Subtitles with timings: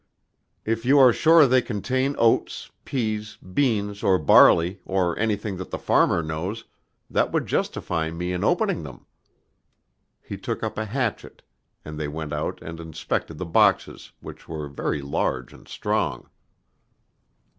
[0.65, 5.77] "If you are sure they contain oats, peas, beans, or barley, or anything that the
[5.77, 6.65] farmer knows,
[7.07, 9.05] that would justify me in opening them."
[10.23, 11.43] He took up a hatchet,
[11.85, 16.27] and they went out and inspected the boxes, which were very large and strong.